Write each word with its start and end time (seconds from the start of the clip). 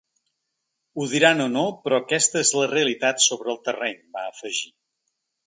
Ho 0.95 1.03
diran 1.11 1.43
o 1.45 1.47
no 1.55 1.65
però 1.83 1.99
aquesta 2.03 2.41
és 2.47 2.55
la 2.61 2.65
realitat 2.73 3.23
sobre 3.27 3.53
el 3.55 3.61
terreny 3.69 4.01
va 4.19 4.27
afegir. 4.33 4.67